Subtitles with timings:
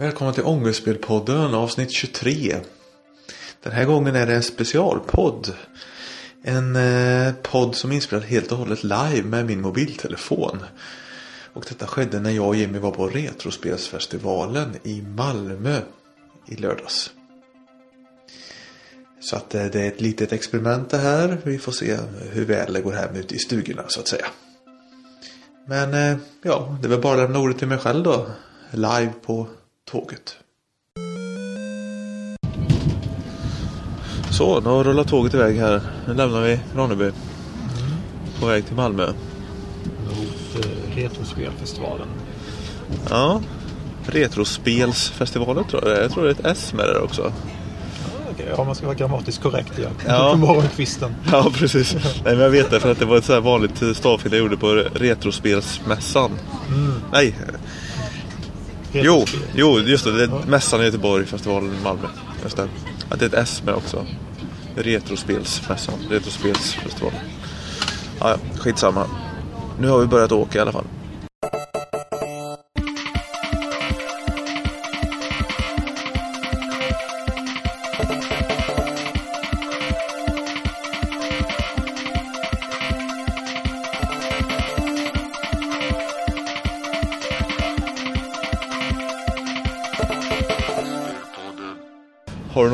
[0.00, 2.56] Välkomna till Ångestspelpodden avsnitt 23.
[3.62, 5.54] Den här gången är det en specialpodd.
[6.42, 10.58] En eh, podd som är inspelad helt och hållet live med min mobiltelefon.
[11.52, 15.80] Och detta skedde när jag och Jimmy var på Retrospelsfestivalen i Malmö
[16.46, 17.10] i lördags.
[19.20, 21.38] Så att eh, det är ett litet experiment det här.
[21.44, 21.98] Vi får se
[22.32, 24.26] hur väl det går hem ute i stugorna så att säga.
[25.66, 28.26] Men eh, ja, det är väl bara att lämna ordet till mig själv då.
[28.72, 29.46] Live på
[29.90, 30.36] tåget.
[34.30, 35.80] Så, nu har rullat tåget iväg här.
[36.06, 37.10] Nu lämnar vi Ronneby.
[38.40, 39.06] På väg till Malmö.
[39.06, 42.08] Mot eh, Retrospelfestivalen.
[43.10, 43.42] Ja.
[44.06, 46.02] Retrospelsfestivalen tror jag det är.
[46.02, 47.32] Jag tror det är ett S med det där också.
[48.56, 49.92] Ja, man ska vara grammatiskt korrekt igen.
[50.06, 50.30] Ja.
[50.32, 51.14] På morgonkvisten.
[51.32, 51.94] Ja, precis.
[51.94, 54.40] Nej, men jag vet det för att det var ett så här vanligt stavfel jag
[54.40, 56.30] gjorde på Retrospelsmässan.
[57.12, 57.34] Nej,
[58.92, 60.12] jo, jo, just det.
[60.12, 62.08] det är mässan i Göteborg, festivalen i Malmö.
[62.42, 62.68] Just det.
[63.08, 64.06] Att det är ett S med också.
[64.76, 67.20] Retrospelsmässan, Retrospelsfestivalen.
[68.20, 69.06] Ja, ja, skitsamma.
[69.80, 70.84] Nu har vi börjat åka i alla fall.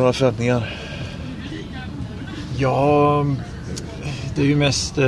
[0.07, 0.75] Några förväntningar?
[2.59, 3.27] Ja,
[4.35, 5.07] det är ju mest eh,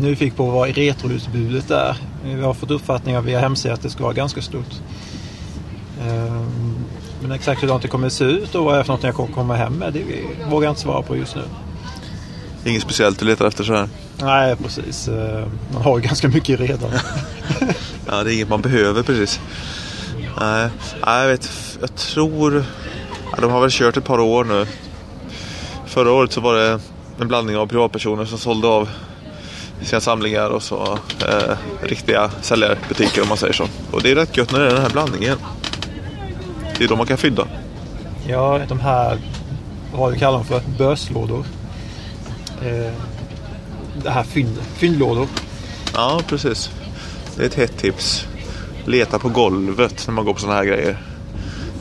[0.00, 1.96] nyfiken på vad retroutbudet är.
[2.24, 4.72] Vi har fått uppfattningar via hemsidan att det ska vara ganska stort.
[6.00, 6.42] Eh,
[7.22, 9.14] Men exakt hur det kommer att se ut och vad det är för något jag
[9.14, 10.04] kommer komma hem med, det
[10.50, 11.42] vågar jag inte svara på just nu.
[12.64, 13.88] Inget speciellt du letar efter så här?
[14.20, 15.08] Nej, precis.
[15.08, 16.90] Eh, Man har ju ganska mycket redan.
[18.06, 19.40] Ja, det är inget man behöver precis.
[20.40, 20.68] Nej,
[21.06, 21.50] jag vet.
[21.80, 22.64] Jag tror...
[23.32, 24.66] Ja, de har väl kört ett par år nu.
[25.86, 26.80] Förra året så var det
[27.20, 28.88] en blandning av privatpersoner som sålde av
[29.82, 30.98] sina samlingar och så
[31.28, 33.66] eh, riktiga säljarbutiker om man säger så.
[33.90, 35.38] Och det är rätt gött när det är den här blandningen.
[36.78, 37.46] Det är då man kan fynda.
[38.28, 39.18] Ja, de här,
[39.94, 41.44] vad vi kallar dem för, böslådor.
[42.62, 42.92] Eh,
[44.02, 45.26] Det här fynd, fyndlådor.
[45.94, 46.70] Ja, precis.
[47.36, 48.26] Det är ett hett tips.
[48.84, 50.98] Leta på golvet när man går på sådana här grejer.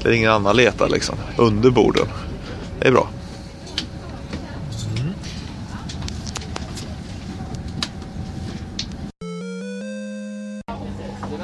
[0.03, 1.15] Där ingen annan letar liksom.
[1.37, 2.07] Under borden.
[2.79, 3.07] Det är bra.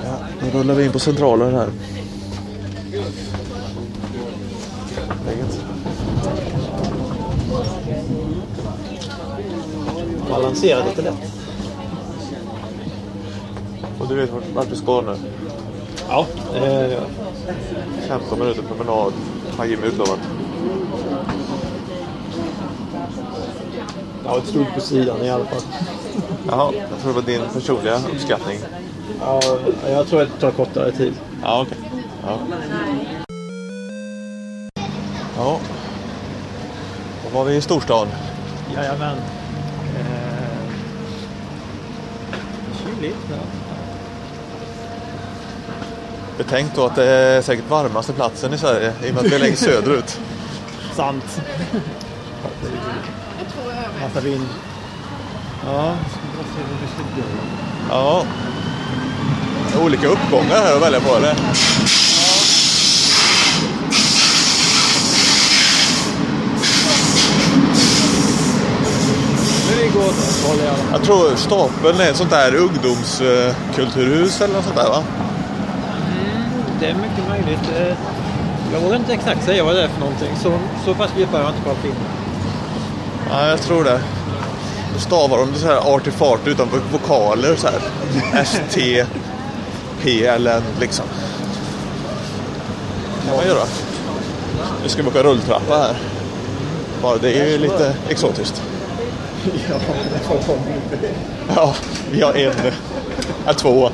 [0.04, 0.18] Ja,
[0.52, 1.70] då rullar vi in på centralen här.
[5.26, 5.60] Läget.
[10.30, 11.32] Balansera lite lätt.
[14.00, 15.16] Och du vet vart- du ska nu?
[16.10, 16.26] Ja,
[16.56, 17.04] eh,
[18.08, 19.14] 15 minuter promenad
[19.58, 20.20] har Jimmy utlovat.
[24.24, 25.62] jag har ett stort på sidan i alla fall.
[26.48, 28.60] Jaha, jag tror det var din personliga uppskattning.
[29.20, 29.42] Ja,
[29.88, 31.14] jag tror att det tar kortare tid.
[31.44, 31.78] Ja, okej.
[32.24, 32.40] Ja.
[35.38, 35.60] ja.
[37.24, 38.08] Då var vi i storstan.
[38.76, 39.18] Jajamän.
[40.00, 40.74] Eh,
[42.84, 43.18] kyligt.
[43.30, 43.67] Ja.
[46.38, 49.36] Betänk då att det är säkert varmaste platsen i Sverige i och med att vi
[49.36, 50.20] är längst söderut.
[50.96, 51.42] Sant.
[54.02, 54.48] Massa vind.
[55.66, 55.96] Ja.
[57.90, 58.24] Ja.
[59.82, 61.36] Olika uppgångar här att välja på eller?
[70.92, 75.04] Jag tror Stapeln är ett sånt där ungdomskulturhus eller något sånt där va?
[76.80, 77.70] Det är mycket möjligt.
[77.80, 77.96] Eh,
[78.74, 80.30] Jag vågar inte exakt säga vad det är för någonting.
[80.44, 80.52] Så,
[80.86, 81.96] så pass djupt har jag inte kollat in.
[83.30, 84.00] Ja, jag tror det.
[84.94, 87.80] Då stavar de det så här arty fart utan vo- vokaler så här.
[88.42, 89.06] S-T
[90.04, 91.06] P-L-N liksom.
[93.28, 93.64] kan man göra.
[94.84, 95.96] Nu ska vi åka rulltrappa här.
[97.02, 98.62] Bara det är ju lite exotiskt.
[99.70, 99.76] Ja,
[101.02, 101.10] det.
[101.56, 101.76] Ja,
[102.12, 102.54] vi har en,
[103.46, 103.90] ja, två.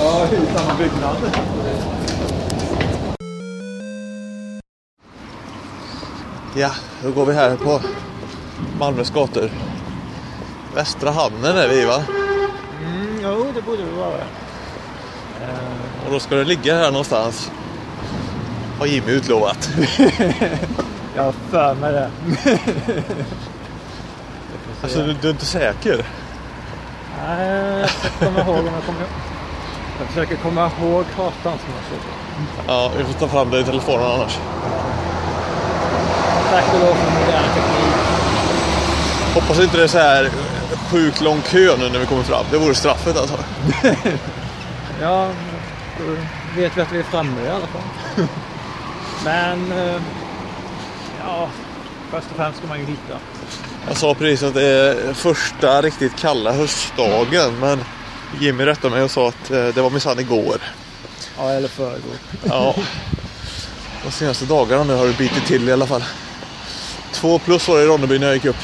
[0.00, 1.16] Ja, i samma byggnad.
[6.54, 6.70] Ja,
[7.02, 7.80] då går vi här på
[8.78, 9.50] Malmös gator.
[10.74, 12.02] Västra hamnen är vi va?
[12.80, 14.24] Mm, jo, det borde det vara.
[16.06, 17.50] Och då ska det ligga här någonstans.
[18.78, 19.70] Har Jimmy utlovat.
[21.16, 22.10] Jag har för mig det.
[24.82, 26.06] Alltså du, du är inte säker?
[27.26, 27.88] Nej, jag
[28.18, 29.08] komma ihåg om jag kommer ihåg.
[29.98, 31.98] Jag försöker komma ihåg kartan som jag såg.
[32.66, 34.38] Ja, vi får ta fram det i telefonen annars.
[36.50, 37.94] Tack och lov för modern teknik.
[39.34, 40.30] Hoppas inte det är så här
[40.90, 42.44] sjukt lång kö nu när vi kommer fram.
[42.50, 43.38] Det vore straffet alltså.
[45.00, 45.30] Ja,
[45.98, 46.04] då
[46.56, 47.82] vet vi att vi är framme i alla fall.
[49.24, 50.00] Men, eh,
[51.26, 51.48] ja,
[52.10, 53.18] först och främst ska man ju hitta.
[53.88, 57.84] Jag sa precis att det är första riktigt kalla höstdagen men
[58.40, 60.56] Jimmy rättade mig och sa att eh, det var minsann igår.
[61.38, 62.16] Ja, eller förrgår.
[62.44, 62.74] Ja.
[64.04, 66.04] De senaste dagarna nu har det bitit till i alla fall.
[67.12, 68.56] Två plus var det i Ronneby när jag gick upp.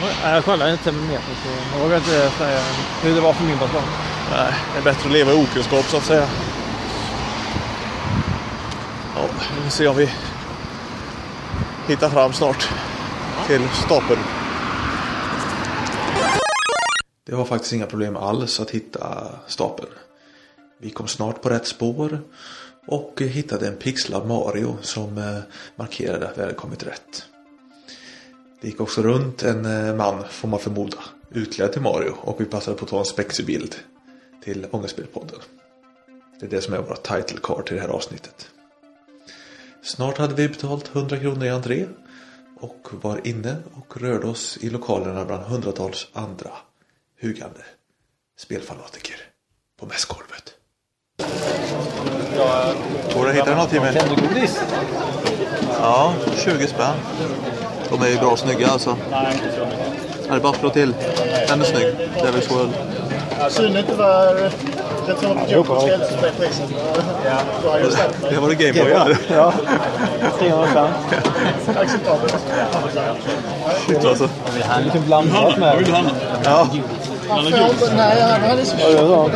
[0.00, 2.60] Nej, Jag kollade inte termometern så jag vågar inte säga
[3.02, 3.82] hur det var för min balkong.
[4.30, 6.28] Nej, det är bättre att leva i okunskap så att säga.
[9.16, 9.22] Ja,
[9.56, 10.10] vi får se om vi
[11.88, 12.68] hittar fram snart
[13.46, 14.20] till stapeln.
[17.26, 19.90] Det var faktiskt inga problem alls att hitta stapeln.
[20.78, 22.20] Vi kom snart på rätt spår
[22.90, 25.38] och hittade en pixlad Mario som eh,
[25.76, 27.24] markerade att vi hade kommit rätt.
[28.60, 30.98] Det gick också runt en eh, man, får man förmoda,
[31.30, 33.74] utklädd till Mario och vi passade på att ta en spexig bild
[34.44, 35.38] till Ångestspelpodden.
[36.40, 38.48] Det är det som är våra title card till det här avsnittet.
[39.82, 41.86] Snart hade vi betalt 100 kronor i entré
[42.60, 46.50] och var inne och rörde oss i lokalerna bland hundratals andra
[47.20, 47.60] hugande
[48.38, 49.16] spelfanatiker
[49.80, 50.54] på mässgolvet.
[53.14, 53.92] Går det att hitta något Jimmy?
[53.92, 54.60] Tändergodis?
[55.80, 56.12] Ja,
[56.44, 56.94] 20 spänn.
[57.90, 58.96] De är ju bra snygga alltså.
[59.10, 60.30] Nej, inte så mycket.
[60.30, 60.94] Är det bara att slå till?
[61.48, 61.86] Den är snygg.
[62.16, 62.72] Devil's World.
[63.48, 66.70] Synd inte var rätt som att Joker ska älska det priset.
[67.24, 68.32] Jag.
[68.32, 69.18] Det var det Gameboy här.
[69.28, 69.52] Ja,
[70.38, 70.88] 300 spänn.
[71.76, 72.36] Acceptabelt.
[73.86, 74.28] Shit alltså.
[74.84, 75.86] Lite blandat med.
[76.44, 76.68] Ja.
[77.30, 79.30] Han får- Nej, han hade så Ja, det var-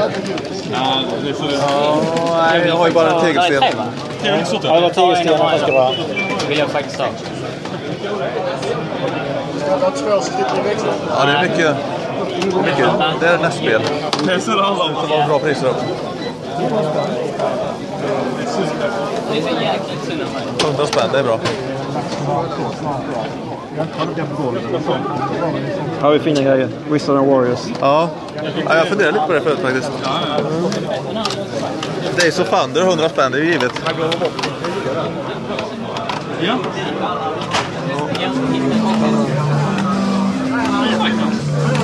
[2.37, 3.62] Nej, jag har ju bara en tegelsten.
[4.62, 5.91] Ja, det var tegelstenar det ska vara.
[6.41, 7.06] Det vill jag faktiskt ha.
[9.58, 10.93] Ska vara två som sitter i växeln.
[11.19, 11.76] Ja, det är mycket.
[12.64, 12.88] mycket.
[13.20, 13.82] Det är nästa spel.
[14.26, 15.85] Det var bra priser också.
[19.32, 20.43] Det är så jäkligt synd om mig.
[20.64, 21.38] 100 spänn, det är bra.
[26.00, 26.69] Har vi fina grejer.
[26.91, 27.61] Wizard and Warriors.
[27.81, 28.11] Ja.
[28.69, 29.91] ja, jag funderar lite på det förut faktiskt.
[32.21, 33.73] Days of Thunder, 100 spänn, det är ju givet.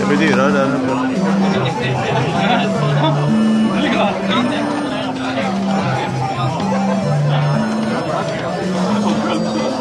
[0.01, 0.69] Det blir dyrare där.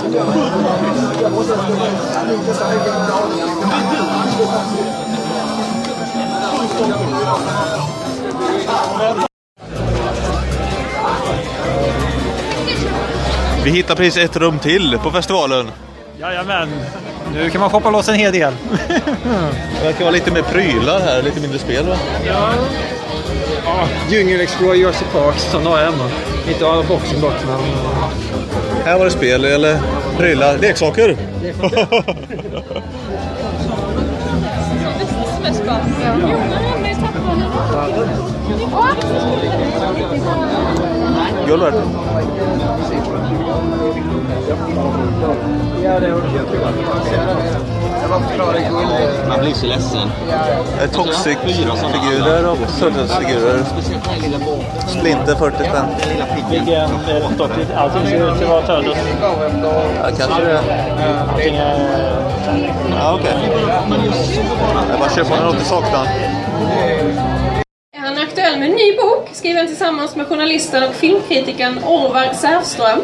[0.10, 0.16] Vi
[13.70, 15.72] hittar precis ett rum till på festivalen.
[16.20, 16.70] Jajamän.
[17.34, 18.54] Nu kan man shoppa loss en hel del.
[19.80, 21.96] Det verkar vara lite mer prylar här, lite mindre spel va?
[22.28, 22.50] Ja.
[24.10, 26.10] Djungel Explore Jersey Park som har jag hemma.
[26.50, 27.60] Inte alla boxen dock men...
[28.86, 29.78] Här var det spel eller
[30.18, 31.16] prylar, leksaker.
[41.48, 41.74] Gulvet.
[49.28, 50.12] Man blir så ledsen.
[50.78, 53.08] Det är Toxic-figurer och båten.
[54.88, 55.86] Splinter 40 spänn.
[56.52, 56.90] Vilken
[57.36, 57.72] stockigt?
[57.76, 58.98] Allting ser ut att vara Turtles.
[59.22, 60.60] Ja, kanske det.
[61.30, 62.00] Allting är...
[63.00, 63.34] Ja, okej.
[64.92, 66.08] Jag bara köper något i saknar.
[67.98, 73.00] Han är aktuell med en ny bok skriven tillsammans med journalisten och filmkritikern Orvar Sävström.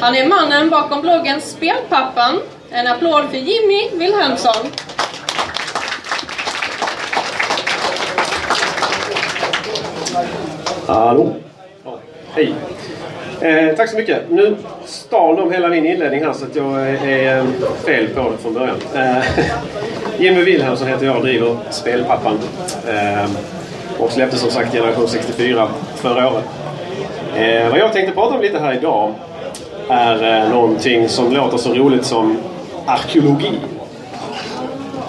[0.00, 2.40] Han är mannen bakom bloggen Spelpappan.
[2.70, 4.66] En applåd för Jimmy Wilhelmsson.
[10.86, 11.34] Hallå?
[12.34, 12.54] Hej.
[13.40, 14.30] Eh, tack så mycket.
[14.30, 17.44] Nu stal de hela min inledning här så att jag är, eh,
[17.84, 18.76] fel på det från början.
[18.94, 19.24] Eh,
[20.18, 22.38] Jimmy Wilhelmsson heter jag och driver Spelpappan.
[22.88, 23.30] Eh,
[23.98, 26.44] och släppte som sagt Generation 64 förra året.
[27.36, 29.14] Eh, vad jag tänkte prata om lite här idag
[29.88, 32.38] är eh, någonting som låter så roligt som
[32.86, 33.52] arkeologi.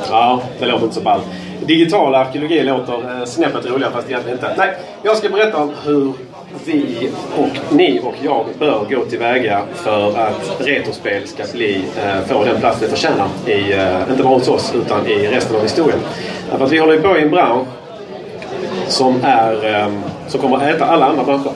[0.10, 1.24] Ja, det låter inte så ballt.
[1.66, 4.54] Digital arkeologi låter eh, snäppet roligare fast egentligen inte.
[4.58, 4.70] Nej,
[5.04, 6.14] jag ska berätta om hur
[6.66, 12.44] vi och ni och jag bör gå tillväga för att retrospel ska bli, eh, få
[12.44, 13.28] den plats det förtjänar.
[13.48, 13.60] I,
[14.12, 16.00] inte bara hos oss utan i resten av historien.
[16.52, 17.68] Därför att vi håller på i en bransch
[18.88, 19.90] som, är,
[20.28, 21.52] som kommer att äta alla andra branscher.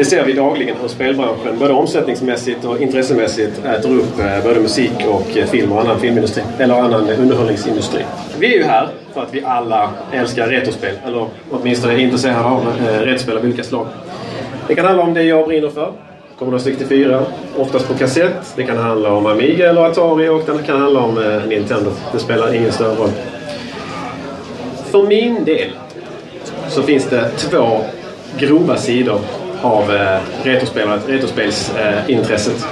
[0.00, 4.92] Det ser vi dagligen hur spelbranschen både omsättningsmässigt och intressemässigt äter upp eh, både musik
[5.08, 6.42] och eh, film och annan filmindustri.
[6.58, 8.04] Eller annan underhållningsindustri.
[8.38, 10.94] Vi är ju här för att vi alla älskar retrospel.
[11.06, 13.86] Eller åtminstone är intresserade av eh, retrospel av olika slag.
[14.68, 15.92] Det kan handla om det jag brinner för.
[16.38, 17.22] Commodore 64,
[17.56, 18.52] oftast på kassett.
[18.56, 21.90] Det kan handla om Amiga eller Atari och det kan handla om Nintendo.
[22.12, 23.10] Det spelar ingen större roll.
[24.90, 25.70] För min del
[26.68, 27.80] så finns det två
[28.38, 29.20] grova sidor
[29.62, 32.66] av eh, retrospelsintresset.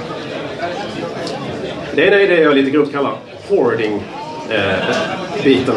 [1.95, 3.13] det ena är det jag lite grovt kallar
[3.49, 5.75] hoarding-biten.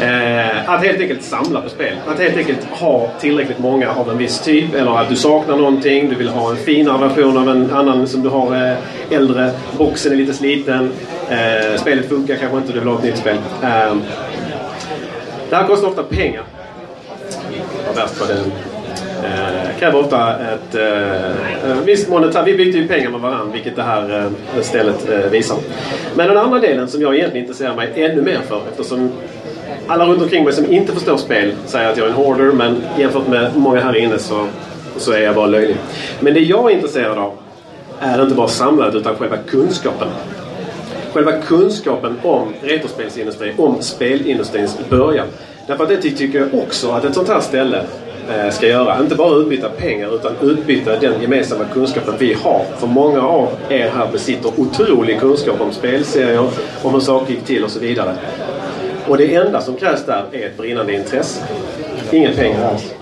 [0.00, 1.96] Eh, eh, att helt enkelt samla på spel.
[2.06, 4.74] Att helt enkelt ha tillräckligt många av en viss typ.
[4.74, 6.08] Eller att du saknar någonting.
[6.08, 8.74] Du vill ha en finare version av en annan som du har eh,
[9.10, 9.50] äldre.
[9.78, 10.92] Boxen är lite sliten.
[11.30, 12.72] Eh, spelet funkar kanske inte.
[12.72, 13.36] Du vill ha ett nytt spel.
[13.62, 13.96] Eh,
[15.50, 16.42] det här kostar ofta pengar.
[17.86, 18.52] Vad värst vad den
[19.24, 22.42] eh, kräver ofta ett eh, eh visst monetär...
[22.44, 25.56] Vi byter ju pengar med varandra, vilket det här eh, stället eh, visar.
[26.16, 29.12] Men den andra delen som jag egentligen intresserar mig ännu mer för eftersom
[29.86, 32.82] alla runt omkring mig som inte förstår spel säger att jag är en hoarder men
[32.98, 34.46] jämfört med många här inne så,
[34.96, 35.76] så är jag bara löjlig.
[36.20, 37.32] Men det jag är intresserad av
[38.00, 40.08] är inte bara samlandet utan själva kunskapen.
[41.12, 45.26] Själva kunskapen om retrospelsindustrin, om spelindustrins början.
[45.66, 47.84] Därför att det tycker jag också att ett sånt här ställe
[48.30, 49.00] Eh, ska göra.
[49.00, 52.64] Inte bara utbyta pengar utan utbyta den gemensamma kunskapen vi har.
[52.78, 56.48] För många av er här besitter otrolig kunskap om spelserier,
[56.82, 58.14] om hur saker gick till och så vidare.
[59.08, 61.40] Och det enda som krävs där är ett brinnande intresse.
[62.10, 62.94] Inga pengar alls.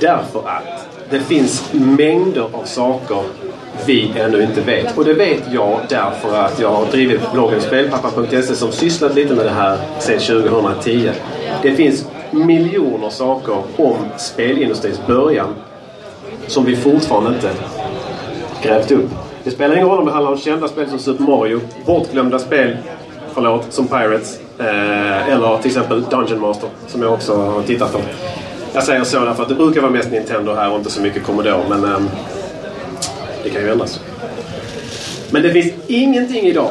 [0.00, 3.22] Därför att det finns mängder av saker
[3.86, 4.98] vi ännu inte vet.
[4.98, 9.46] Och det vet jag därför att jag har drivit bloggen spelpappa.se som sysslat lite med
[9.46, 11.10] det här sedan 2010.
[11.62, 15.54] Det finns miljoner saker om spelindustrins början
[16.46, 17.50] som vi fortfarande inte
[18.62, 19.10] grävt upp.
[19.44, 22.76] Det spelar ingen roll om det handlar om kända spel som Super Mario, bortglömda spel
[23.34, 24.40] förlåt, som Pirates.
[24.58, 27.98] Eh, eller till exempel Dungeon Master som jag också har tittat på.
[28.72, 31.24] Jag säger så därför att det brukar vara mest Nintendo här och inte så mycket
[31.24, 31.64] Commodore.
[31.68, 31.98] Men eh,
[33.42, 34.00] det kan ju ändras.
[35.30, 36.70] Men det finns ingenting idag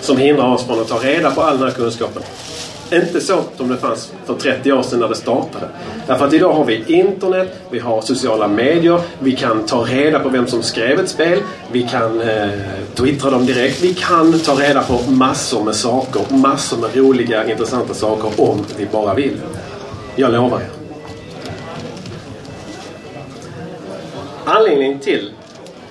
[0.00, 2.22] som hindrar oss från att ta reda på all den här kunskapen.
[2.92, 5.68] Inte så som det fanns för 30 år sedan när det startade.
[6.06, 10.28] Därför att idag har vi internet, vi har sociala medier, vi kan ta reda på
[10.28, 11.38] vem som skrev ett spel,
[11.72, 12.48] vi kan eh,
[12.94, 17.94] twittra dem direkt, vi kan ta reda på massor med saker, massor med roliga, intressanta
[17.94, 19.36] saker om vi bara vill.
[20.16, 20.68] Jag lovar er.
[24.44, 25.32] Anledningen till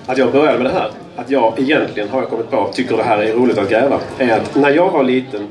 [0.06, 3.02] att jag började med det här, att jag egentligen har jag kommit på tycker det
[3.02, 5.46] här är roligt att gräva, är att när jag var liten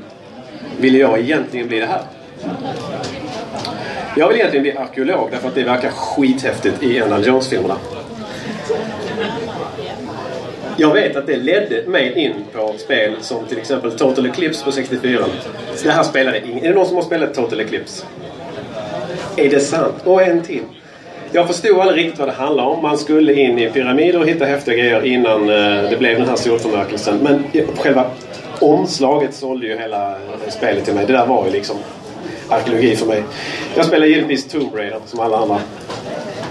[0.80, 2.00] ville jag egentligen bli det här?
[4.16, 7.76] Jag vill egentligen bli arkeolog därför att det verkar skithäftigt i Indiana Jones-filmerna.
[10.76, 14.72] Jag vet att det ledde mig in på spel som till exempel Total Eclipse på
[14.72, 15.24] 64.
[15.82, 16.64] Det här spelade ingen.
[16.64, 18.06] Är det någon som har spelat Total Eclipse?
[19.36, 19.94] Är det sant?
[20.04, 20.62] Och en till.
[21.32, 22.82] Jag förstod aldrig riktigt vad det handlade om.
[22.82, 26.36] Man skulle in i pyramider och hitta häftiga grejer innan eh, det blev den här
[26.36, 27.18] solförmörkelsen.
[27.22, 27.44] Men
[27.76, 28.10] själva
[28.60, 31.06] omslaget sålde ju hela eh, spelet till mig.
[31.06, 31.76] Det där var ju liksom
[32.48, 33.22] arkeologi för mig.
[33.74, 35.58] Jag spelade givetvis Tomb Raider som alla andra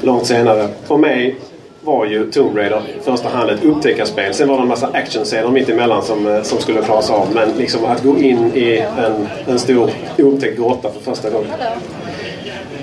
[0.01, 0.67] långt senare.
[0.87, 1.35] För mig
[1.81, 4.33] var ju Tomb Raider i första hand ett upptäckarspel.
[4.33, 7.27] Sen var det en massa actionscener mitt emellan som, eh, som skulle klaras av.
[7.33, 11.49] Men liksom att gå in i en, en stor oupptäckt grotta för första gången.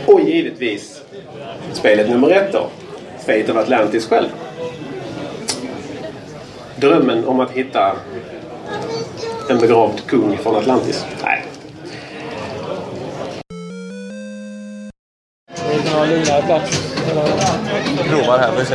[0.06, 1.02] Och givetvis
[1.72, 2.66] spelet nummer ett då.
[3.18, 4.28] Fate of Atlantis själv.
[6.76, 7.96] Drömmen om att hitta
[9.48, 11.06] en begravd kung från Atlantis.
[11.22, 11.46] Nej.
[18.08, 18.74] Provar här, får vi se.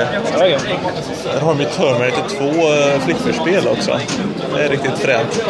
[1.33, 3.99] Där har de ju Terminator 2 uh, flipperspel också.
[4.55, 5.43] Det är riktigt fränt.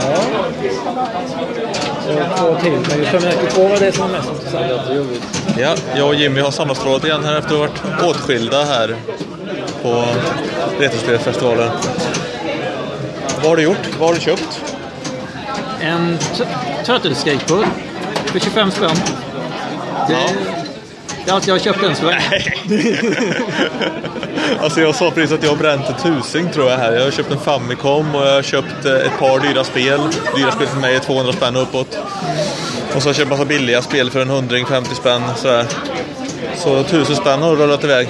[0.00, 0.22] Ja.
[2.36, 2.72] Två till.
[2.72, 4.66] Men just Terminator 2 var det som var mest intressant.
[5.58, 8.96] Ja, jag och Jimmy har sammanstrålat igen här efter att ha varit åtskilda här
[9.82, 10.04] på
[10.78, 11.70] Retrospelsfestivalen.
[13.38, 13.98] Vad har du gjort?
[13.98, 14.64] Vad har du köpt?
[15.80, 16.18] En
[16.86, 17.66] Turtle Skateboard
[18.26, 18.90] för 25 spänn.
[20.08, 20.28] Det, Ja.
[21.26, 22.12] är allt jag har köpt än så.
[24.62, 26.92] Alltså jag sa precis att jag har bränt en tusing tror jag här.
[26.92, 30.00] Jag har köpt en Famicom och jag har köpt eh, ett par dyra spel.
[30.36, 31.98] Dyra spel för mig är 200 spänn uppåt.
[32.94, 35.66] Och så har jag köpt massa billiga spel för en hundring, 50 spänn sådär.
[36.56, 38.08] Så tusen spänn har rullat iväg.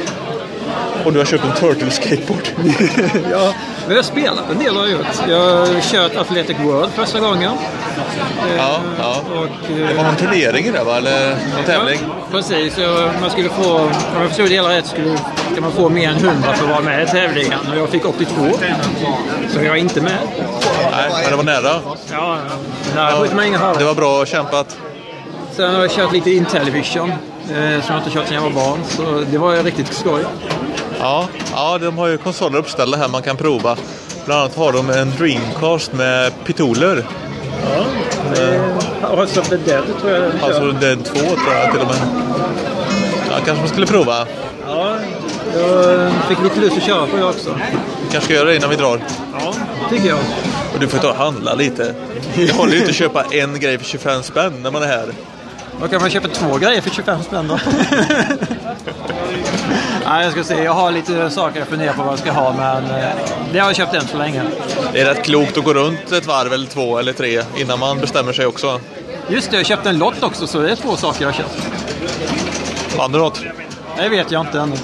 [1.09, 2.49] Och du har köpt en Turtle skateboard.
[3.31, 3.55] ja,
[3.87, 5.07] men jag har spelat en del har jag gjort.
[5.29, 7.53] Jag har kört Athletic World första gången.
[8.57, 9.23] Ja, ja.
[9.35, 10.97] Och, Det eh, var någon turnering i det va?
[10.97, 12.01] Eller någon tävling?
[12.03, 12.75] Ja, precis.
[12.75, 15.19] Så man skulle få, om jag förstod det hela rätt, skulle,
[15.55, 17.59] kan man få mer än 100 för att vara med i tävlingen.
[17.73, 18.35] Och jag fick 82.
[19.49, 20.19] Så jag är inte med.
[20.91, 21.81] Nej, men det var nära.
[22.13, 22.39] Ja,
[22.95, 24.79] där skjuter man Det var bra kämpat.
[25.53, 27.13] Sen har jag kört lite Intellivision.
[27.51, 28.79] Eh, som jag inte kört sedan jag var barn.
[28.89, 30.25] Så det var riktigt skoj.
[30.99, 33.77] Ja, ja, de har ju konsoler uppställda här man kan prova.
[34.25, 37.07] Bland annat har de en Dreamcast med pitoler.
[39.01, 40.47] House of the Dead tror jag den kör.
[40.47, 41.97] Alltså Dead 2 tror jag till och med.
[43.31, 44.27] Ja, kanske man skulle prova.
[44.69, 44.97] Ja,
[45.55, 47.55] jag fick lite lust att köra på det också.
[48.03, 49.01] Vi kanske ska göra det innan vi drar.
[49.33, 49.55] Ja,
[49.91, 50.19] tycker jag.
[50.75, 51.95] Och du får ta och handla lite.
[52.37, 55.09] Det håller ju inte att köpa en grej för 25 spänn när man är här.
[55.81, 57.59] Då kan man köpa två grejer för 25 spänn då.
[60.09, 60.65] Nej, jag ska se.
[60.65, 63.09] Jag har lite saker jag funderar på vad jag ska ha, men eh,
[63.53, 64.43] det har jag köpt än så länge.
[64.93, 67.99] Det är rätt klokt att gå runt ett varv eller två eller tre innan man
[67.99, 68.81] bestämmer sig också.
[69.29, 71.69] Just det, jag köpte en lott också, så det är två saker jag har köpt.
[72.99, 73.43] Vann du något?
[73.97, 74.77] Det vet jag inte ännu.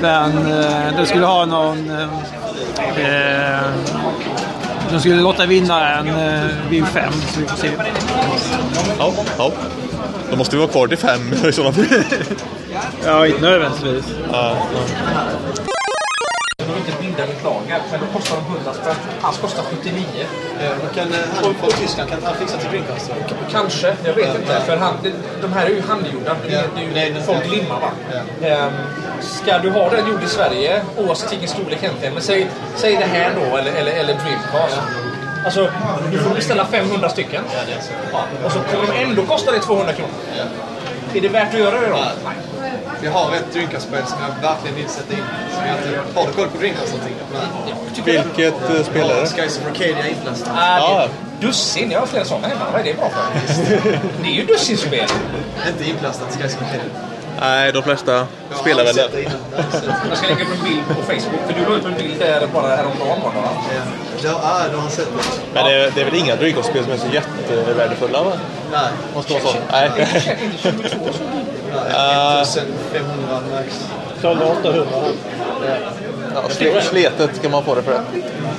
[0.00, 1.90] Men eh, du skulle ha någon...
[1.90, 3.62] Eh, eh,
[4.90, 7.70] de skulle låta vinna en eh, Wii 5, så vi får se.
[8.98, 9.52] Ja, ja.
[10.30, 11.84] Då måste vi vara kvar till fem i sådana fall.
[13.04, 14.04] Ja, inte nödvändigtvis.
[14.32, 14.56] Ja,
[17.00, 18.94] binda min lager, men då kostar de 100 spänn.
[19.20, 20.04] Hans kostar 79.
[20.82, 23.10] Då kan eh, han Tyskland kan han fixa till Dreamcast.
[23.52, 24.60] Kanske, jag vet inte.
[24.66, 24.94] För han,
[25.42, 26.36] de här är ju handgjorda.
[26.46, 26.60] Det, Ja.
[26.74, 27.90] det är ju Nej, det- folk limmar va.
[28.46, 28.72] Ehm,
[29.20, 33.04] ska du ha den gjord i Sverige, oavsett vilken storlek egentligen, men säg, säg det
[33.04, 34.78] här då, eller, eller, eller Dreamcast.
[35.48, 35.68] Alltså,
[36.12, 37.42] du får beställa 500 stycken.
[38.12, 40.10] Ja, och så kommer de ändå kosta dig 200 kronor.
[41.14, 41.96] Är det värt att göra det då?
[41.96, 42.72] Nej.
[43.00, 45.22] Vi har ett Dreamcast-spel som jag verkligen vill sätta in.
[45.54, 46.00] Som jag inte...
[46.20, 47.16] Har koll på Dreamcast någonting?
[48.04, 49.26] Vilket eh, spel är det?
[49.26, 50.52] Skies of Arcadia inplastat.
[50.56, 51.06] Ah, Ja.
[51.40, 52.64] Dussin, jag har flera sådana hemma.
[52.72, 53.98] Vad är det bra för?
[54.22, 55.06] Det är ju dussinspel.
[55.68, 56.82] Inte inplastat Skies of Arcadia.
[57.40, 58.26] Nej, de flesta
[58.62, 59.02] spelar väl det.
[59.12, 59.32] Jag.
[60.10, 61.40] Jag ska lägga upp en bild på Facebook.
[61.46, 63.34] För du la ut en bild där bara häromdagen bara.
[63.42, 63.48] va?
[64.24, 64.30] Ja.
[64.30, 65.40] Ja, ah, du har sett det.
[65.54, 68.32] Men det är, det är väl inga Dreamcast-spel som är så jättevärdefulla va?
[68.72, 68.88] Nej.
[69.14, 69.54] Måste vara så.
[69.72, 69.90] Nej.
[70.58, 70.78] 22
[71.12, 71.24] så.
[71.94, 72.42] Ah.
[72.42, 73.84] 1500 max.
[74.22, 74.86] Sålde 800.
[76.34, 78.00] Ja, sle- sletet kan man få det för det.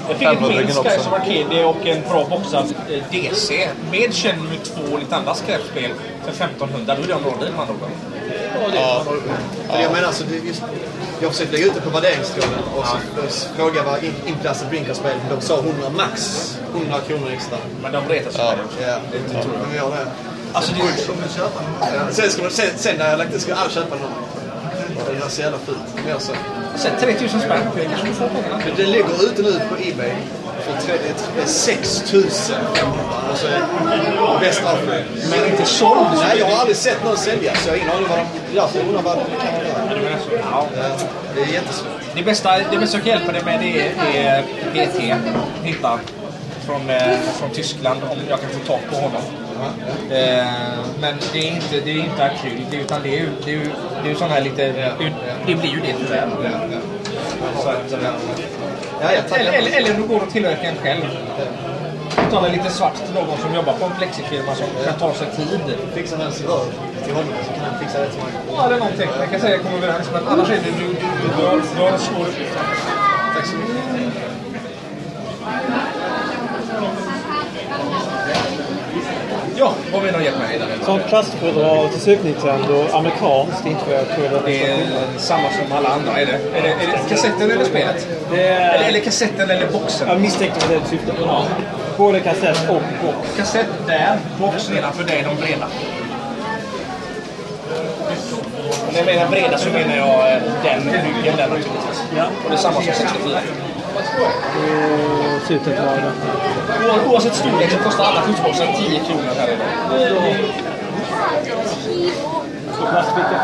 [0.08, 0.90] Jag fick ett 500 minst också.
[0.92, 3.70] Skies of Arcadia och en bra boxad eh, DC.
[3.92, 5.92] Med Shenmue 2 och lite andra skräpspel
[6.24, 6.96] för 1500.
[6.98, 7.90] Då är det en bra deal man råkar.
[8.76, 9.04] Ja.
[9.70, 10.64] För jag menar alltså, det är just,
[11.22, 13.22] jag försökte lägga ut det på värderingsskolan och ja.
[13.56, 15.16] frågade vad in, inplastat Dreamcast-spel.
[15.30, 16.22] De sa 100 max.
[16.76, 17.58] 100 kronor extra.
[17.82, 18.42] Men de retar sig.
[18.42, 18.54] Ja.
[18.88, 19.70] Ja, det tror jag.
[19.70, 20.12] De gör det.
[20.54, 20.80] Alltså, det,
[21.38, 21.50] Ja.
[22.12, 24.12] Sen, ska man, sen, sen när jag lagt det ska alla köpa någon.
[25.20, 25.78] Det är så jävla fult.
[25.96, 26.32] Men jag så.
[26.76, 27.60] Sätt 3000 spänn.
[27.76, 27.98] Det pengarna.
[28.66, 30.12] Men det ligger ute nu på Ebay
[30.66, 31.00] för tre-
[31.36, 32.24] det är 6 000
[33.32, 34.62] Och så är bäst.
[35.30, 36.00] Men inte såld.
[36.18, 38.70] Nej, jag har aldrig sett någon sälja så jag har ingen aning vad de jag
[38.88, 39.69] undrar vad det kan vara.
[40.52, 40.68] Ja.
[41.36, 41.92] Det är jättesvårt.
[42.16, 44.42] Det bästa, det bästa jag kan hjälpa dig med det är,
[44.74, 45.00] är PT.
[45.64, 46.00] Hitta
[46.66, 49.22] från, eh, från Tyskland om jag kan få tag på honom.
[50.12, 50.46] Eh,
[51.02, 53.60] men det är inte, det är inte akryl det, utan det är ju, det är
[54.04, 54.68] det är sån här lite...
[54.72, 55.14] Det,
[55.48, 56.30] det blir ju det tyvärr.
[59.02, 61.02] Ja, eller, eller, eller du går och tillverkar en själv.
[62.30, 65.62] Betala lite svart till någon som jobbar på en plexifirma som kan ta sig tid.
[65.94, 66.66] Fixa en servör
[67.04, 68.32] till honom så kan han fixa det till mig.
[68.52, 69.10] Ja, eller någonting.
[69.20, 70.10] Jag kan säga att jag kommer överens.
[70.14, 71.28] Men annars är det du, du, du,
[71.76, 72.58] du, har, en svår uppgift.
[73.36, 73.76] Tack så mycket.
[79.58, 80.86] Ja, vad vill du hjälpa mig där?
[80.86, 84.78] Som plastfodral till Super Nintendo, amerikanskt, inte vad jag tror Det är
[85.18, 86.22] samma som alla andra.
[86.22, 88.08] Är det, är det, är det kassetten eller spelet?
[88.32, 88.90] Det Eller, är...
[88.90, 90.08] eller kassetten eller boxen?
[90.08, 91.46] Jag misstänkte vad det syftade på.
[92.00, 93.38] Både kassett och box.
[93.38, 95.68] Kassett där, box nedanför det är de breda.
[98.92, 102.04] När jag menar breda så menar jag eh, den ryggen där naturligtvis.
[102.18, 102.24] Ja.
[102.44, 103.40] Och det är samma som 64.
[103.96, 106.90] Och slutet var det.
[106.90, 110.36] O- Oavsett storlek så kostar alla skyddsboxar 10 kronor här idag.
[112.92, 113.36] Plastficka.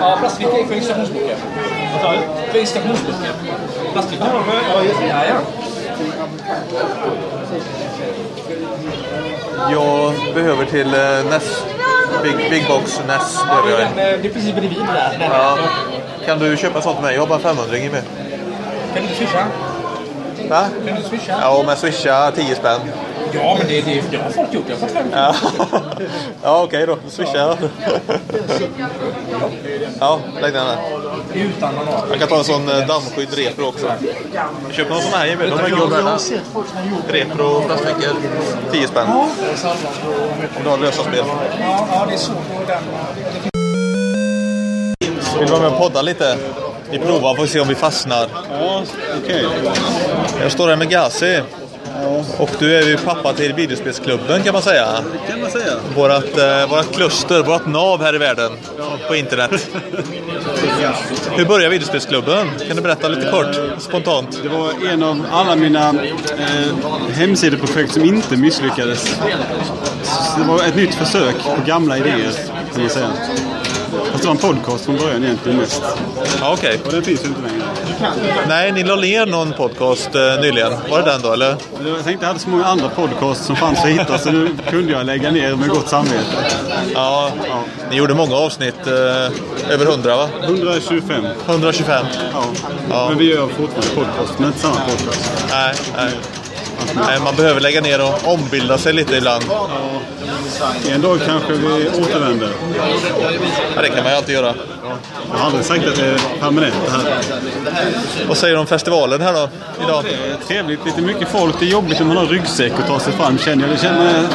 [0.00, 1.36] Ja, plastficka är för installationsböcker.
[1.92, 2.18] Vad sa du?
[2.52, 3.32] För installationsböcker.
[3.92, 4.24] Plastficka.
[4.74, 5.06] Ja, just det.
[5.06, 5.34] Ja, ja.
[9.70, 11.62] Jag behöver till eh, NES.
[12.22, 13.80] Big, Big Box NES Det behöver är, jag.
[13.80, 15.28] den, eh, det är precis bredvid där.
[15.32, 15.58] Ja.
[16.26, 17.14] Kan du köpa sånt till mig?
[17.14, 18.02] Jag har bara 500 med.
[18.94, 19.46] Kan du swisha?
[20.48, 20.64] Va?
[20.86, 21.38] Kan du swisha?
[21.40, 22.80] Ja, men swisha 10 spänn.
[23.32, 24.64] Ja, men det, det, det har folk gjort.
[24.68, 25.34] Jag har fått fem Ja,
[26.42, 26.94] ja okej då.
[27.04, 27.56] Då swishar jag.
[30.00, 30.76] Ja, lägg den här.
[31.34, 31.74] Utan.
[32.10, 33.86] Jag kan ta en sån eh, dammskydd repro också.
[34.70, 35.46] Köpte någon sån här Jimmy.
[35.46, 35.92] De är guld
[37.08, 38.16] Repro plastfickor.
[38.72, 39.06] 10 spänn.
[40.56, 41.24] Om du har lösa spel.
[41.60, 42.18] Ja, ja, det är.
[45.38, 46.36] Vill du vara med och podda lite?
[46.90, 48.28] Vi provar, får se om vi fastnar.
[48.60, 48.82] Ja,
[49.24, 49.46] okej.
[50.42, 51.40] Jag står här med Gazi.
[52.38, 54.86] Och du är ju pappa till videospelsklubben kan man säga.
[55.30, 55.72] kan man säga.
[55.96, 58.52] Vårat, eh, vårat kluster, vårat nav här i världen.
[59.08, 59.68] På internet.
[61.36, 62.50] Hur började videospelsklubben?
[62.66, 64.38] Kan du berätta lite kort, spontant?
[64.42, 69.18] Det var en av alla mina eh, hemsideprojekt som inte misslyckades.
[70.02, 72.32] Så det var ett nytt försök på gamla idéer,
[72.72, 73.10] kan man säga.
[74.12, 75.82] Fast det var en podcast från början egentligen mest.
[76.40, 76.80] Ja, okej.
[76.86, 77.62] Och den finns ju inte längre.
[78.48, 80.72] Nej, ni la ner någon podcast eh, nyligen.
[80.90, 81.56] Var det den då, eller?
[81.86, 84.92] Jag tänkte jag hade så många andra podcasts som fanns att hitta så nu kunde
[84.92, 86.36] jag lägga ner med gott samvete.
[86.94, 87.30] Ja,
[87.90, 88.86] ni gjorde många avsnitt.
[88.86, 90.28] Eh, över 100 va?
[90.42, 91.26] 125.
[91.46, 92.06] 125.
[92.32, 92.42] Ja.
[92.90, 93.08] Ja.
[93.08, 95.46] Men vi gör fortfarande podcast, men inte samma podcast.
[95.50, 96.12] Nej, nej.
[97.24, 99.44] Man behöver lägga ner och ombilda sig lite ibland.
[100.90, 102.50] En dag kanske vi återvänder.
[103.76, 104.54] Ja, det kan man ju alltid göra.
[105.32, 107.18] Jag har aldrig sagt att det är permanent det här.
[108.28, 109.48] Vad säger du om festivalen här då,
[109.84, 110.04] idag?
[110.04, 111.60] Det är trevligt, lite mycket folk.
[111.60, 113.76] Det är jobbigt när man har ryggsäck och ta sig fram känner jag.
[113.76, 114.28] Det känner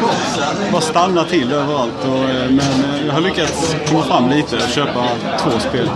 [0.71, 1.93] bara stanna till överallt.
[2.01, 5.07] Och, eh, men eh, jag har lyckats komma fram lite och köpa
[5.39, 5.89] två spel.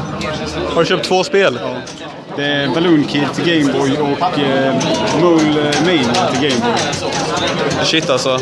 [0.74, 1.60] Har du köpt två spel?
[2.38, 4.76] Det är Balloon Kid till Gameboy och eh,
[5.22, 6.72] Mole eh, Mania till Gameboy.
[7.84, 8.40] Shit alltså.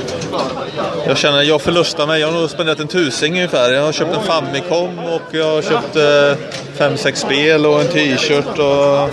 [1.08, 2.22] Jag känner jag förlustar mig.
[2.22, 3.72] Jag har nog spenderat en tusing ungefär.
[3.72, 7.88] Jag har köpt en Famicom och jag har köpt eh, fem, sex spel och en
[7.88, 9.10] t-shirt och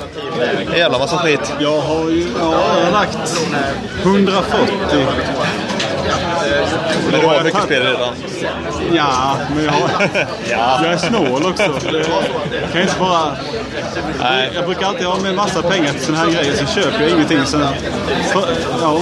[0.70, 1.52] en jävla massa skit.
[1.60, 3.42] Jag har ju ja, jag har lagt
[4.02, 5.61] 140.
[7.12, 8.14] Men du har mycket spel redan.
[8.92, 10.08] Ja, men jag, har,
[10.84, 11.62] jag är snål också.
[12.60, 13.36] Jag kan inte bara...
[14.20, 14.50] Nej.
[14.54, 17.46] Jag brukar alltid ha med massa pengar till sådana här grejer, så köper jag ingenting.
[17.46, 17.58] Så,
[18.80, 19.00] ja,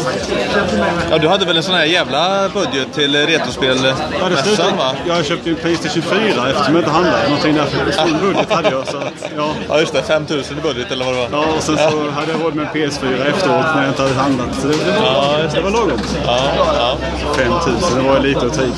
[1.11, 4.95] Ja, du hade väl en sån här jävla budget till ja, det retrospelmässan va?
[5.09, 7.67] jag köpte ju Playstation 24 eftersom jag inte handlade någonting där.
[7.87, 8.87] En stor budget hade jag.
[8.87, 9.55] Så att, ja.
[9.69, 11.29] Ja just det, 5000 i budget eller vad det var.
[11.33, 14.15] Ja, och sen så hade jag råd med en PS4 efteråt när jag inte hade
[14.15, 14.55] handlat.
[14.61, 16.01] Så det, det, var, det var lagom.
[16.27, 16.97] Ja, ja.
[17.37, 18.73] 5000, det var lite att ta i.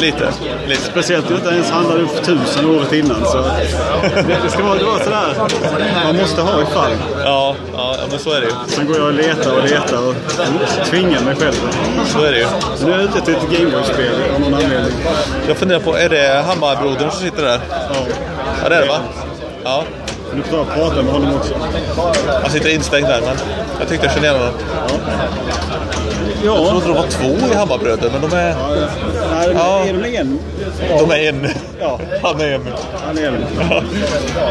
[0.00, 0.32] Lite.
[0.68, 0.82] lite.
[0.82, 3.24] Speciellt när jag inte ens handlade upp 1000 året innan.
[3.24, 3.42] Så
[4.02, 5.34] det, det ska vara, det var sådär,
[6.04, 6.90] man måste ha ifall.
[7.24, 8.52] Ja, ja, ja, men så är det ju.
[8.66, 10.14] Sen går jag och letar och letar och
[10.86, 11.54] tvingar mig själv.
[12.06, 12.46] Så är det ju.
[12.84, 14.92] Nu är jag ute ett Gameboy-spel av någon anledning.
[15.48, 17.60] Jag funderar på, är det Hammarbrodern som sitter där?
[17.70, 17.94] Ja.
[18.62, 18.98] Ja, det är det va?
[19.64, 19.84] Ja.
[20.34, 21.54] Nu får jag prata med honom också.
[22.42, 23.36] Han sitter instängd där, men
[23.80, 24.54] jag tyckte jag kände igen honom.
[26.44, 28.54] Jag Ja, trodde de var två i Hammarbröder, men de är,
[29.34, 29.84] nej, Ja.
[29.84, 30.38] är de en?
[30.98, 31.48] de är en.
[31.80, 32.66] Ja, Han är en.
[33.06, 33.44] han är en.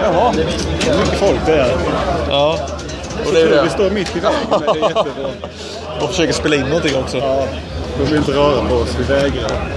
[0.03, 0.41] Jaha, det
[0.91, 1.71] är mycket folk det är.
[2.29, 2.57] Ja.
[3.25, 3.69] Och det är Vi det.
[3.69, 5.03] står mitt i vägen, men det är jättebra.
[5.99, 7.17] De försöker spela in någonting också.
[7.17, 7.43] Ja,
[7.97, 9.71] de vill inte röra på oss, vi vägrar.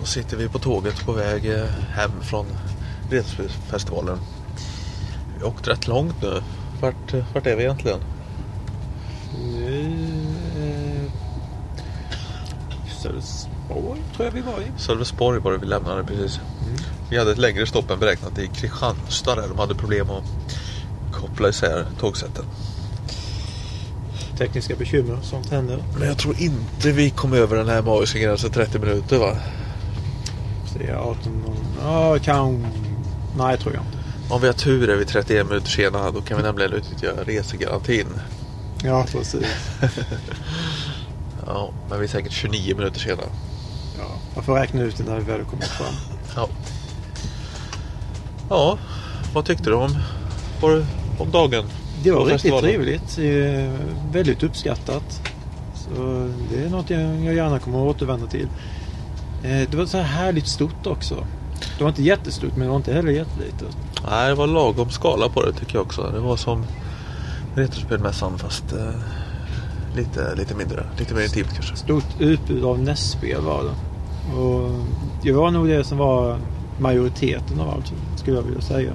[0.00, 2.46] Då sitter vi på tåget på väg eh, hem från
[3.10, 4.18] Retrospelsfestivalen.
[5.36, 6.42] Vi har åkt rätt långt nu.
[6.80, 8.00] Vart, eh, vart är vi egentligen?
[13.02, 14.72] Sölvesborg tror jag vi var i.
[14.76, 16.40] Sölvesborg var det vi lämnade precis.
[17.10, 20.24] Vi hade ett längre stopp än beräknat i Kristianstad där de hade problem att
[21.12, 22.44] koppla isär tågsätten.
[24.38, 25.82] Tekniska bekymmer, sånt händer.
[25.98, 29.36] Men jag tror inte vi kom över den här magiska gränsen 30 minuter va?
[30.74, 31.42] Se 18...
[31.82, 32.66] Ja, kan...
[33.38, 33.98] Nej, tror jag inte.
[34.34, 36.10] Om vi har tur är vi 31 minuter sena.
[36.10, 38.06] Då kan vi nämligen utnyttja resegarantin.
[38.84, 39.46] Ja, precis.
[41.46, 43.22] Ja, men vi är säkert 29 minuter sena.
[43.98, 45.94] Ja, jag får räkna ut det när vi väl kommer fram.
[46.36, 46.48] Ja.
[48.48, 48.78] Ja,
[49.34, 49.98] vad tyckte du om,
[51.18, 51.64] om dagen?
[52.02, 53.18] Det var riktigt trevligt.
[54.12, 55.20] Väldigt uppskattat.
[55.74, 58.48] Så det är något jag gärna kommer att återvända till.
[59.44, 61.14] Eh, Det var så här härligt stort också.
[61.78, 63.76] Det var inte jättestort men det var inte heller jättelitet.
[64.10, 66.10] Nej, det var lagom skala på det tycker jag också.
[66.14, 66.64] Det var som
[67.54, 69.00] Retrospelmässan fast eh,
[69.96, 70.86] lite, lite mindre.
[70.98, 71.76] Lite mer intimt kanske.
[71.76, 73.74] Stort utbud av NES-spel var det.
[74.40, 74.70] Och
[75.22, 76.38] det var nog det som var
[76.78, 78.92] majoriteten av allt skulle jag vilja säga.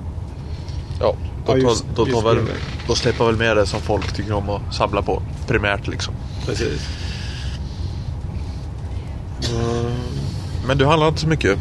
[1.00, 2.46] Ja, då, Ja, just- tar, då, just tar väl,
[2.88, 5.22] då släpper väl med det som folk tycker om att samla på.
[5.48, 6.14] Primärt liksom.
[6.46, 6.82] Precis.
[10.68, 11.58] Men du handlar inte så mycket.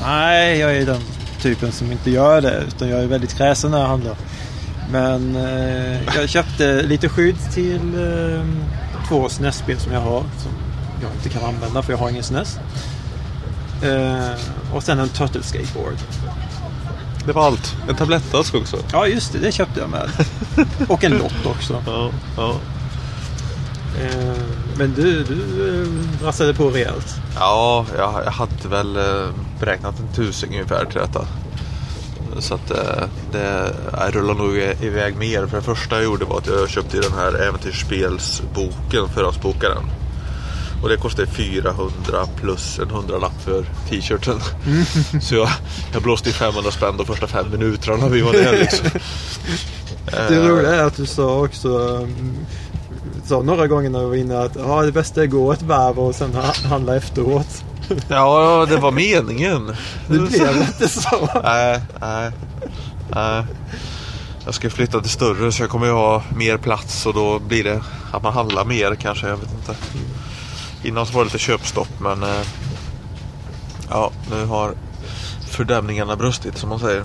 [0.00, 1.00] Nej, jag är den
[1.42, 2.64] typen som inte gör det.
[2.68, 4.16] Utan jag är väldigt kräsen när jag handlar.
[4.92, 8.44] Men eh, jag köpte lite skydd till eh,
[9.08, 10.20] två SNES-spel som jag har.
[10.20, 10.52] Som
[11.02, 12.58] jag inte kan använda för jag har ingen SNES.
[13.82, 15.94] Eh, och sen en Turtle Skateboard.
[17.26, 17.76] Det var allt.
[17.88, 18.76] En tablettask också.
[18.92, 20.10] Ja just det, det köpte jag med.
[20.88, 21.82] Och en lott också.
[21.86, 22.54] Ja, ja.
[24.00, 24.36] Eh,
[24.76, 27.14] men du, du eh, rassade på rejält.
[27.38, 29.28] Ja, jag, jag hade väl eh,
[29.60, 31.26] beräknat en tusing ungefär till detta.
[32.38, 32.68] Så att
[33.32, 35.46] det jag rullar nog i- iväg mer.
[35.46, 39.82] För det första jag gjorde var att jag köpte den här äventyrsspelsboken, förhandsbokaren.
[40.82, 41.90] Och det kostade 400
[42.40, 44.40] plus en hundralapp för t-shirten.
[45.22, 45.48] Så jag,
[45.92, 48.86] jag blåste i 500 spänn de första fem minuterna vi var där liksom.
[50.04, 52.36] Det Eh, roliga är att du sa också mm,
[53.26, 55.62] sa några gånger när du var inne att ja, det bästa är att gå ett
[55.62, 57.64] varv och sen ha- handla efteråt.
[58.08, 59.76] Ja, det var meningen.
[60.08, 61.28] Det blev inte så.
[61.44, 62.30] Nej, nej,
[63.14, 63.44] nej.
[64.44, 67.64] Jag ska flytta till större så jag kommer ju ha mer plats och då blir
[67.64, 67.80] det
[68.12, 69.26] att man handlar mer kanske.
[69.28, 69.74] Jag vet inte.
[70.82, 72.46] Innan så var det lite köpstopp men eh,
[73.90, 74.74] ja, nu har
[75.48, 77.04] fördämningarna brustit som man säger.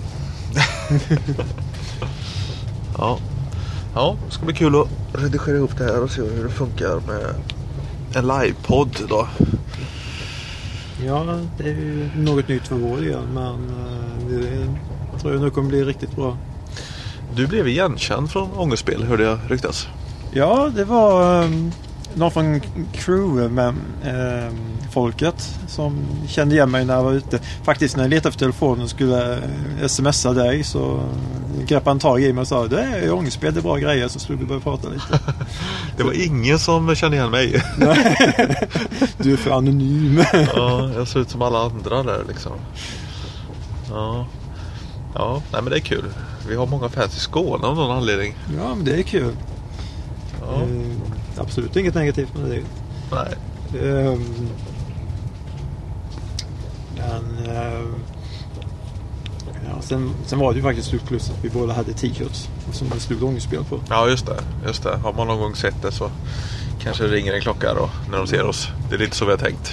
[2.98, 3.18] ja.
[3.94, 7.00] ja, det ska bli kul att redigera ihop det här och se hur det funkar
[7.06, 7.34] med
[8.14, 9.28] en livepodd då.
[11.04, 15.50] Ja, det är ju något nytt för vår del men eh, det tror jag nu
[15.50, 16.36] kommer bli riktigt bra.
[17.34, 19.88] Du blev igenkänd från Ångestspel hörde jag ryktas.
[20.32, 21.72] Ja, det var um,
[22.16, 22.60] någon från
[22.92, 23.74] crew med
[24.04, 25.98] ehm, folket som
[26.28, 27.40] kände igen mig när jag var ute.
[27.62, 29.34] Faktiskt när jag letade efter telefonen och skulle
[29.80, 31.00] eh, smsa dig så
[31.66, 34.08] greppade han tag i mig och sa det är ångestspel, det är bra grejer.
[34.08, 35.20] Så slog vi börja prata lite.
[35.96, 37.62] Det var ingen som kände igen mig.
[39.18, 40.24] Du är för anonym.
[40.54, 42.52] ja, jag ser ut som alla andra där liksom.
[43.90, 44.26] Ja,
[45.14, 46.04] ja nej, men det är kul.
[46.48, 48.34] Vi har många fans i Skåne av någon anledning.
[48.56, 49.36] Ja, men det är kul.
[50.40, 51.05] Ja, Eh,
[51.38, 52.62] absolut inget negativt med det.
[53.12, 53.34] nej.
[53.82, 54.48] Ehm,
[56.96, 57.94] men ehm,
[59.68, 62.88] ja, sen, sen var det ju faktiskt stort plus att vi båda hade t-shirts som
[62.88, 63.80] det stod ångestspel på.
[63.88, 64.36] ja, just det.
[64.66, 64.96] Just det.
[64.96, 66.10] Har man någon gång sett det så
[66.80, 68.68] kanske det ringer en klocka då när de ser oss.
[68.88, 69.72] Det är lite så vi har tänkt.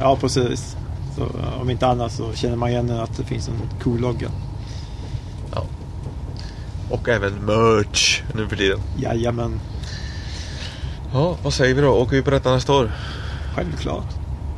[0.00, 0.76] Ja, precis.
[1.16, 4.28] Så, eh, om inte annat så känner man igen att det finns en cool logga.
[6.92, 8.80] Och även merch nu för tiden.
[8.96, 9.60] Jajamän,
[11.12, 11.88] Ja, vad säger vi då?
[11.88, 12.92] Åker vi på detta nästa år?
[13.54, 14.06] självklart.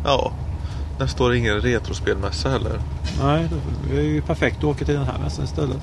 [0.04, 0.32] Ja,
[0.98, 2.80] nästa år är ingen retrospelmässa heller.
[3.22, 3.48] Nej,
[3.90, 5.80] det är ju perfekt att åka till den här mässan istället.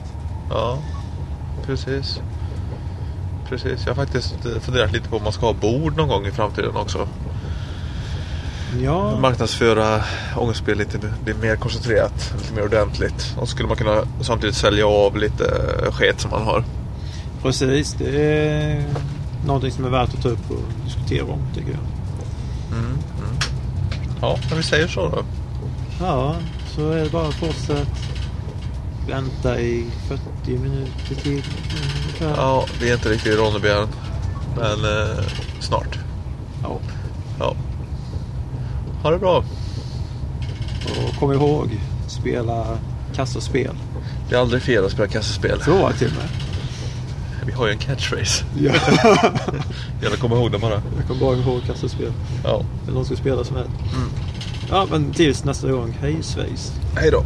[0.50, 0.78] Ja,
[1.66, 2.20] precis.
[3.50, 3.86] Precis.
[3.86, 6.32] Jag har faktiskt eh, funderat lite på om man ska ha bord någon gång i
[6.32, 7.08] framtiden också.
[8.84, 10.04] Ja, Marknadsföra
[10.38, 13.36] ångestspel lite lite mer koncentrerat, lite mer ordentligt.
[13.38, 15.46] Och så skulle man kunna samtidigt sälja av lite
[15.92, 16.64] sket som man har.
[17.42, 17.94] precis.
[17.94, 18.84] Det är
[19.46, 21.80] någonting som är värt att ta upp och diskutera om, tycker jag.
[24.22, 25.24] Ja, men vi säger så då.
[26.00, 26.36] Ja,
[26.76, 27.86] så är det bara att fortsätta
[29.08, 30.22] vänta i 40
[30.58, 31.44] minuter till
[32.04, 32.34] ungefär.
[32.38, 33.88] Ja, vi är inte riktigt i Ronneby än.
[34.56, 35.24] Men eh,
[35.60, 36.00] snart.
[36.64, 36.80] Ja.
[37.40, 37.56] Ja.
[39.04, 39.44] Ha det bra.
[40.86, 42.78] Och kom ihåg, spela
[43.16, 43.76] kassaspel.
[44.30, 45.62] Det är aldrig fel att spela kassaspel.
[45.62, 46.51] Så var det till och med.
[47.46, 48.46] Vi har ju en catchphrase.
[48.60, 48.72] Ja.
[50.14, 50.82] Att komma ihåg den bara.
[50.98, 52.12] Jag kommer bara ihåg kassaspel.
[52.44, 52.64] Ja.
[52.84, 53.72] Eller någon ska spela som helst.
[54.70, 55.98] Ja, men tills nästa gång.
[56.02, 56.72] Hej svejs.
[56.96, 57.24] Hej då.